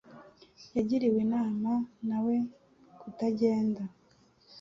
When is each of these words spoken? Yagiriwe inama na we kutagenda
Yagiriwe 0.75 1.17
inama 1.25 1.71
na 2.07 2.17
we 2.25 2.35
kutagenda 2.99 3.83